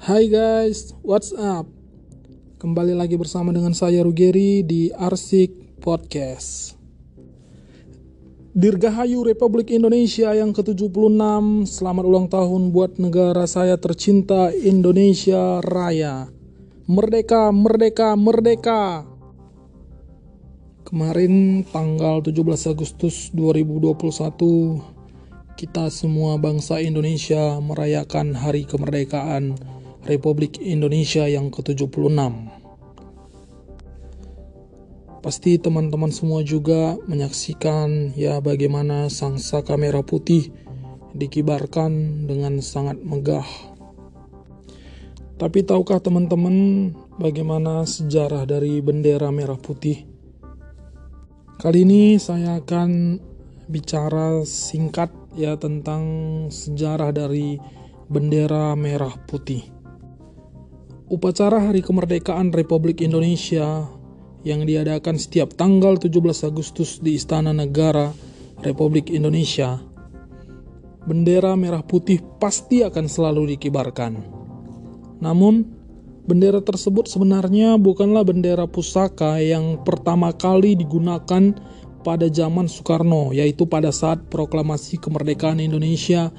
[0.00, 1.68] Hai guys, what's up?
[2.56, 6.72] Kembali lagi bersama dengan saya Rugeri di Arsik Podcast.
[8.56, 11.20] Dirgahayu Republik Indonesia yang ke-76,
[11.68, 16.32] selamat ulang tahun buat negara saya tercinta Indonesia Raya.
[16.88, 19.04] Merdeka, merdeka, merdeka.
[20.88, 24.80] Kemarin tanggal 17 Agustus 2021
[25.60, 29.60] kita semua bangsa Indonesia merayakan hari kemerdekaan
[30.08, 32.16] Republik Indonesia yang ke-76.
[35.20, 40.48] Pasti teman-teman semua juga menyaksikan ya bagaimana sang saka merah putih
[41.12, 43.44] dikibarkan dengan sangat megah.
[45.36, 46.88] Tapi tahukah teman-teman
[47.20, 50.08] bagaimana sejarah dari bendera merah putih?
[51.60, 53.20] Kali ini saya akan
[53.68, 56.04] bicara singkat ya tentang
[56.48, 57.60] sejarah dari
[58.08, 59.79] bendera merah putih.
[61.10, 63.82] Upacara Hari Kemerdekaan Republik Indonesia
[64.46, 66.06] yang diadakan setiap tanggal 17
[66.46, 68.14] Agustus di Istana Negara
[68.62, 69.82] Republik Indonesia,
[71.10, 74.22] bendera merah putih pasti akan selalu dikibarkan.
[75.18, 75.66] Namun,
[76.30, 81.58] bendera tersebut sebenarnya bukanlah bendera pusaka yang pertama kali digunakan
[82.06, 86.30] pada zaman Soekarno, yaitu pada saat proklamasi kemerdekaan Indonesia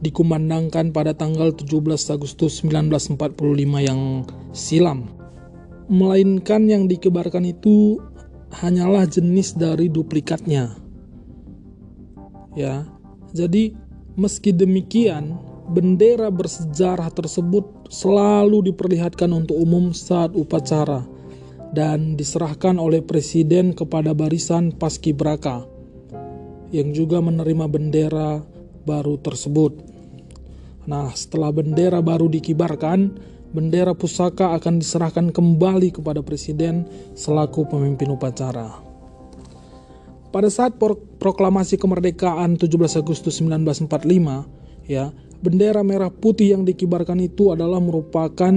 [0.00, 1.68] dikumandangkan pada tanggal 17
[2.12, 3.16] Agustus 1945
[3.84, 5.20] yang silam
[5.90, 7.98] melainkan yang dikebarkan itu
[8.62, 10.78] hanyalah jenis dari duplikatnya.
[12.54, 12.86] Ya.
[13.34, 13.74] Jadi
[14.14, 15.34] meski demikian,
[15.66, 21.02] bendera bersejarah tersebut selalu diperlihatkan untuk umum saat upacara
[21.74, 25.66] dan diserahkan oleh presiden kepada barisan paskibraka
[26.70, 28.42] yang juga menerima bendera
[28.86, 29.89] baru tersebut.
[30.90, 33.14] Nah, setelah bendera baru dikibarkan,
[33.54, 36.82] bendera pusaka akan diserahkan kembali kepada presiden
[37.14, 38.82] selaku pemimpin upacara.
[40.34, 40.74] Pada saat
[41.22, 44.50] proklamasi kemerdekaan 17 Agustus 1945,
[44.90, 48.50] ya, bendera merah putih yang dikibarkan itu adalah merupakan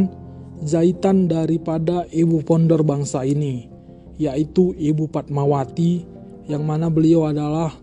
[0.66, 3.70] jahitan daripada ibu ponder bangsa ini,
[4.18, 6.02] yaitu Ibu Fatmawati
[6.50, 7.78] yang mana beliau adalah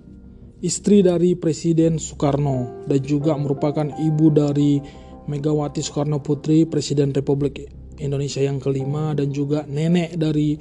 [0.61, 4.81] istri dari Presiden Soekarno dan juga merupakan ibu dari
[5.29, 7.65] Megawati Soekarno Putri, Presiden Republik
[8.01, 10.57] Indonesia yang kelima, dan juga nenek dari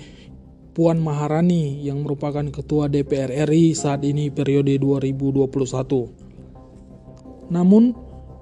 [0.76, 7.50] Puan Maharani yang merupakan Ketua DPR RI saat ini periode 2021.
[7.50, 7.96] Namun,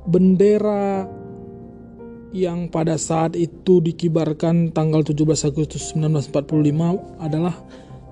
[0.06, 1.08] bendera
[2.36, 7.56] yang pada saat itu dikibarkan tanggal 17 Agustus 1945 adalah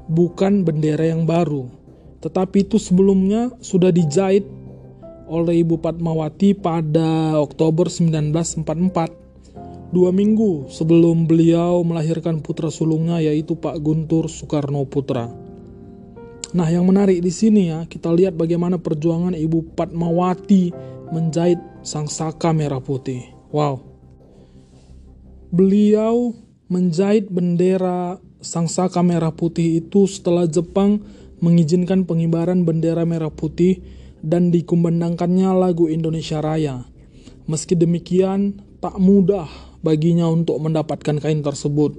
[0.07, 1.67] bukan bendera yang baru,
[2.25, 4.49] tetapi itu sebelumnya sudah dijahit
[5.29, 13.77] oleh Ibu Fatmawati pada Oktober 1944, dua minggu sebelum beliau melahirkan putra sulungnya yaitu Pak
[13.77, 15.29] Guntur Soekarno Putra.
[16.55, 20.73] Nah, yang menarik di sini ya, kita lihat bagaimana perjuangan Ibu Fatmawati
[21.13, 23.21] menjahit sang saka merah putih.
[23.53, 23.85] Wow.
[25.53, 26.33] Beliau
[26.73, 31.01] menjahit bendera sang saka merah putih itu setelah Jepang
[31.39, 33.81] mengizinkan pengibaran bendera merah putih
[34.25, 36.87] dan dikumandangkannya lagu Indonesia Raya.
[37.45, 39.45] Meski demikian, tak mudah
[39.85, 41.93] baginya untuk mendapatkan kain tersebut.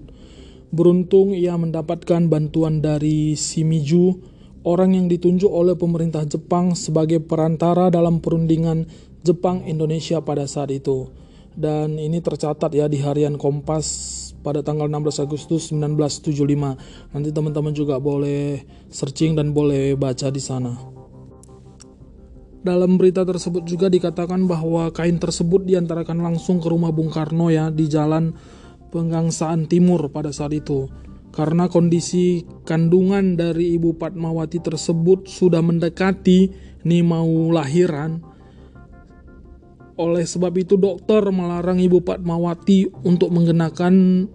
[0.75, 4.19] Beruntung ia mendapatkan bantuan dari Shimizu,
[4.67, 8.91] orang yang ditunjuk oleh pemerintah Jepang sebagai perantara dalam perundingan
[9.23, 11.07] Jepang Indonesia pada saat itu.
[11.55, 17.11] Dan ini tercatat ya di harian Kompas pada tanggal 16 Agustus 1975.
[17.11, 20.71] Nanti teman-teman juga boleh searching dan boleh baca di sana.
[22.63, 27.75] Dalam berita tersebut juga dikatakan bahwa kain tersebut diantarakan langsung ke rumah Bung Karno ya
[27.75, 28.35] di jalan
[28.95, 30.87] Penggangsaan Timur pada saat itu.
[31.35, 36.51] Karena kondisi kandungan dari Ibu Fatmawati tersebut sudah mendekati
[36.87, 38.23] nih mau lahiran.
[39.97, 43.95] Oleh sebab itu dokter melarang Ibu Fatmawati untuk menggunakan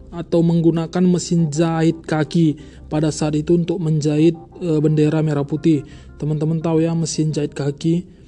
[0.10, 2.58] atau menggunakan mesin jahit kaki
[2.90, 5.86] pada saat itu untuk menjahit e, bendera merah putih.
[6.18, 8.22] Teman-teman tahu ya mesin jahit kaki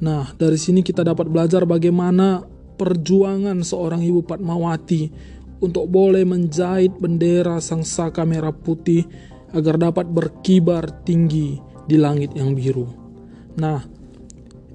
[0.00, 2.40] Nah, dari sini kita dapat belajar bagaimana
[2.80, 5.12] perjuangan seorang ibu Fatmawati
[5.60, 9.04] untuk boleh menjahit bendera sang saka merah putih
[9.52, 12.88] agar dapat berkibar tinggi di langit yang biru.
[13.60, 13.84] Nah,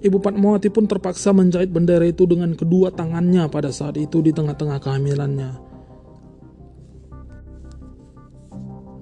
[0.05, 4.77] Ibu Fatmawati pun terpaksa menjahit bendera itu dengan kedua tangannya pada saat itu di tengah-tengah
[4.77, 5.51] kehamilannya.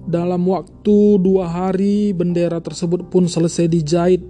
[0.08, 4.24] Dalam waktu dua hari, bendera tersebut pun selesai dijahit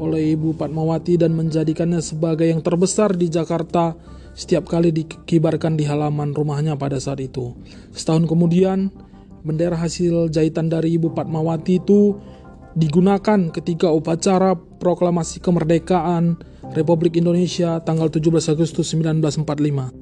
[0.00, 3.92] oleh Ibu Fatmawati dan menjadikannya sebagai yang terbesar di Jakarta
[4.32, 7.52] setiap kali dikibarkan di halaman rumahnya pada saat itu.
[7.92, 8.88] Setahun kemudian,
[9.44, 12.18] bendera hasil jahitan dari Ibu Fatmawati itu
[12.74, 16.38] digunakan ketika upacara proklamasi kemerdekaan
[16.74, 19.94] Republik Indonesia tanggal 17 Agustus 1945.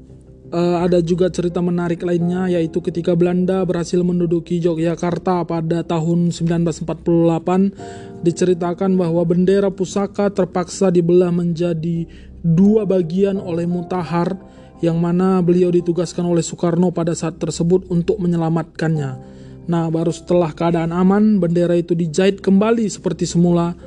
[0.52, 8.20] Uh, ada juga cerita menarik lainnya yaitu ketika Belanda berhasil menduduki Yogyakarta pada tahun 1948
[8.20, 12.04] diceritakan bahwa bendera pusaka terpaksa dibelah menjadi
[12.44, 14.36] dua bagian oleh Mutahar
[14.84, 19.40] yang mana beliau ditugaskan oleh Soekarno pada saat tersebut untuk menyelamatkannya.
[19.70, 23.78] Nah, baru setelah keadaan aman, bendera itu dijahit kembali seperti semula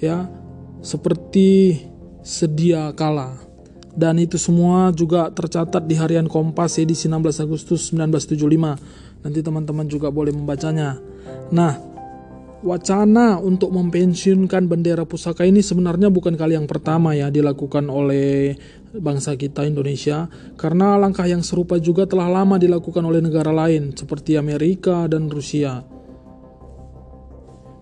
[0.00, 0.28] ya,
[0.80, 1.80] seperti
[2.24, 3.50] sedia kala
[3.94, 8.78] dan itu semua juga tercatat di harian Kompas edisi 16 Agustus 1975.
[9.20, 10.96] Nanti teman-teman juga boleh membacanya.
[11.50, 11.76] Nah,
[12.60, 18.52] wacana untuk mempensiunkan bendera pusaka ini sebenarnya bukan kali yang pertama ya dilakukan oleh
[18.92, 20.28] bangsa kita Indonesia
[20.60, 25.80] karena langkah yang serupa juga telah lama dilakukan oleh negara lain seperti Amerika dan Rusia.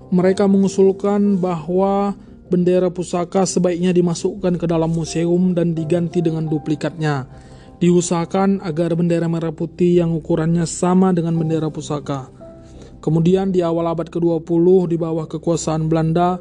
[0.09, 2.17] Mereka mengusulkan bahwa
[2.49, 7.29] bendera pusaka sebaiknya dimasukkan ke dalam museum dan diganti dengan duplikatnya.
[7.79, 12.38] Diusahakan agar bendera merah putih yang ukurannya sama dengan bendera pusaka.
[13.09, 16.37] Kemudian di awal abad ke-20 di bawah kekuasaan Belanda,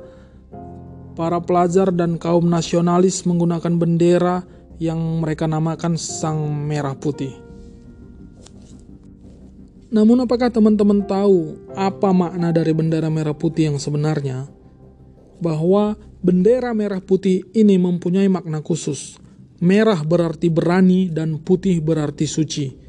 [1.15, 4.43] para pelajar dan kaum nasionalis menggunakan bendera
[4.75, 7.31] yang mereka namakan Sang Merah Putih.
[9.87, 14.51] Namun apakah teman-teman tahu apa makna dari bendera merah putih yang sebenarnya?
[15.37, 19.17] bahwa bendera merah putih ini mempunyai makna khusus.
[19.57, 22.86] Merah berarti berani dan putih berarti suci.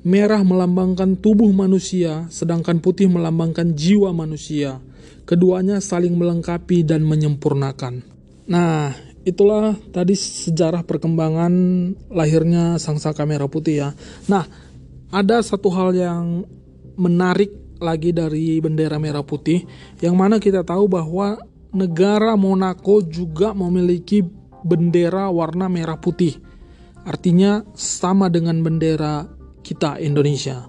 [0.00, 4.80] Merah melambangkan tubuh manusia, sedangkan putih melambangkan jiwa manusia.
[5.28, 8.00] Keduanya saling melengkapi dan menyempurnakan.
[8.48, 11.52] Nah, itulah tadi sejarah perkembangan
[12.08, 13.88] lahirnya sang saka merah putih ya.
[14.26, 14.48] Nah,
[15.12, 16.48] ada satu hal yang
[16.96, 19.64] menarik lagi dari bendera merah putih,
[20.00, 21.36] yang mana kita tahu bahwa
[21.76, 24.24] negara Monaco juga memiliki
[24.64, 26.36] bendera warna merah putih.
[27.04, 30.68] Artinya sama dengan bendera kita Indonesia.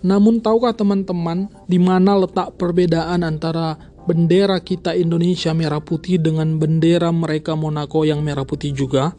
[0.00, 3.76] Namun tahukah teman-teman di mana letak perbedaan antara
[4.08, 9.12] bendera kita Indonesia merah putih dengan bendera mereka Monaco yang merah putih juga?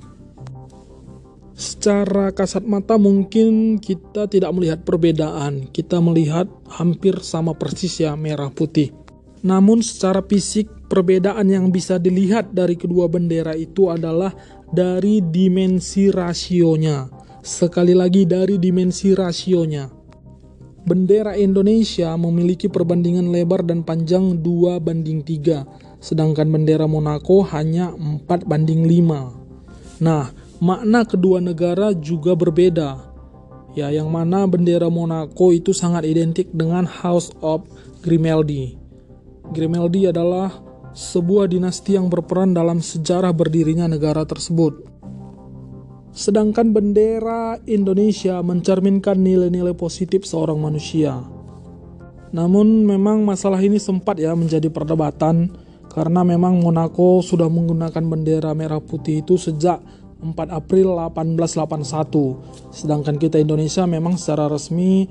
[1.54, 8.50] Secara kasat mata mungkin kita tidak melihat perbedaan, kita melihat hampir sama persis ya merah
[8.50, 8.90] putih.
[9.46, 14.34] Namun secara fisik perbedaan yang bisa dilihat dari kedua bendera itu adalah
[14.74, 17.21] dari dimensi rasionya.
[17.42, 19.90] Sekali lagi dari dimensi rasionya.
[20.82, 28.26] Bendera Indonesia memiliki perbandingan lebar dan panjang 2 banding 3, sedangkan bendera Monaco hanya 4
[28.50, 30.02] banding 5.
[30.02, 32.98] Nah, makna kedua negara juga berbeda.
[33.78, 37.64] Ya, yang mana bendera Monaco itu sangat identik dengan House of
[38.02, 38.82] Grimaldi
[39.52, 40.64] Grimaldi adalah
[40.96, 44.88] sebuah dinasti yang berperan dalam sejarah berdirinya negara tersebut.
[46.12, 51.24] Sedangkan bendera Indonesia mencerminkan nilai-nilai positif seorang manusia.
[52.36, 55.52] Namun memang masalah ini sempat ya menjadi perdebatan
[55.92, 59.84] karena memang Monaco sudah menggunakan bendera merah putih itu sejak
[60.20, 62.72] 4 April 1881.
[62.72, 65.08] Sedangkan kita Indonesia memang secara resmi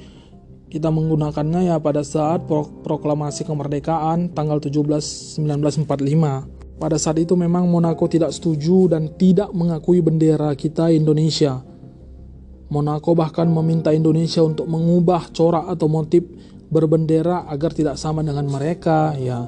[0.71, 2.47] kita menggunakannya ya pada saat
[2.87, 6.60] proklamasi kemerdekaan tanggal 17 1945.
[6.81, 11.61] Pada saat itu memang Monaco tidak setuju dan tidak mengakui bendera kita Indonesia.
[12.73, 16.25] Monaco bahkan meminta Indonesia untuk mengubah corak atau motif
[16.73, 19.45] berbendera agar tidak sama dengan mereka ya.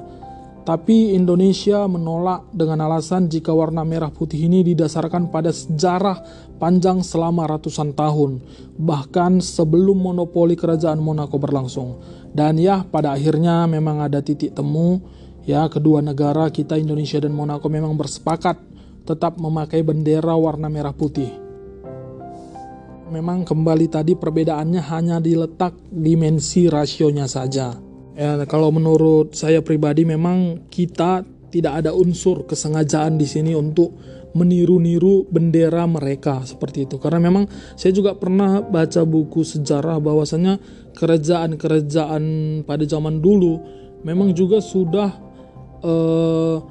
[0.63, 6.23] Tapi Indonesia menolak dengan alasan jika warna merah putih ini didasarkan pada sejarah
[6.55, 8.39] panjang selama ratusan tahun,
[8.79, 11.99] bahkan sebelum monopoli kerajaan Monaco berlangsung.
[12.31, 15.03] Dan ya, pada akhirnya memang ada titik temu,
[15.43, 18.59] ya kedua negara kita Indonesia dan Monaco memang bersepakat
[19.03, 21.29] tetap memakai bendera warna merah putih.
[23.11, 27.75] Memang kembali tadi perbedaannya hanya diletak dimensi rasionya saja.
[28.17, 31.21] Ya, kalau menurut saya pribadi memang kita
[31.53, 33.93] tidak ada unsur kesengajaan di sini untuk
[34.33, 36.97] meniru-niru bendera mereka seperti itu.
[36.97, 37.45] Karena memang
[37.77, 40.57] saya juga pernah baca buku sejarah bahwasanya
[40.97, 42.23] kerajaan-kerajaan
[42.65, 43.61] pada zaman dulu
[44.01, 45.22] memang juga sudah
[45.83, 46.63] uh,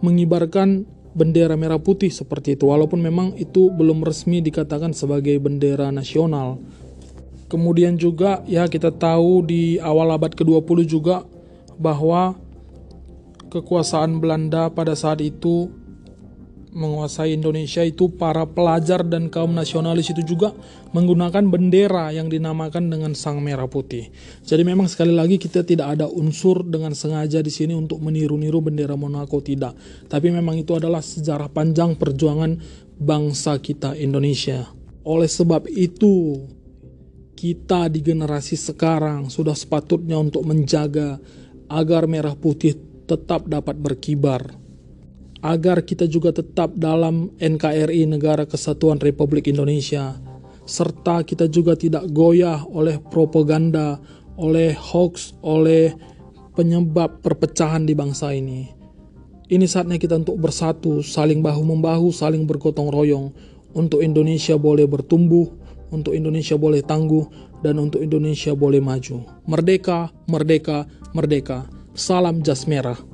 [0.00, 6.62] mengibarkan bendera merah putih seperti itu walaupun memang itu belum resmi dikatakan sebagai bendera nasional.
[7.50, 11.26] Kemudian juga ya kita tahu di awal abad ke-20 juga
[11.74, 12.38] bahwa
[13.50, 15.66] kekuasaan Belanda pada saat itu
[16.70, 20.54] menguasai Indonesia itu para pelajar dan kaum nasionalis itu juga
[20.94, 24.10] menggunakan bendera yang dinamakan dengan sang merah putih.
[24.46, 28.94] Jadi memang sekali lagi kita tidak ada unsur dengan sengaja di sini untuk meniru-niru bendera
[28.94, 29.74] Monaco tidak.
[30.06, 32.58] Tapi memang itu adalah sejarah panjang perjuangan
[32.98, 34.70] bangsa kita Indonesia.
[35.02, 36.38] Oleh sebab itu
[37.34, 41.16] kita di generasi sekarang sudah sepatutnya untuk menjaga
[41.72, 42.76] agar merah putih
[43.08, 44.59] tetap dapat berkibar
[45.40, 50.16] agar kita juga tetap dalam NKRI Negara Kesatuan Republik Indonesia
[50.70, 53.98] serta kita juga tidak goyah oleh propaganda,
[54.38, 55.90] oleh hoax, oleh
[56.54, 58.70] penyebab perpecahan di bangsa ini.
[59.50, 63.34] Ini saatnya kita untuk bersatu, saling bahu-membahu, saling bergotong royong
[63.74, 65.50] untuk Indonesia boleh bertumbuh,
[65.90, 67.26] untuk Indonesia boleh tangguh,
[67.66, 69.26] dan untuk Indonesia boleh maju.
[69.50, 71.66] Merdeka, merdeka, merdeka.
[71.98, 73.09] Salam jas merah.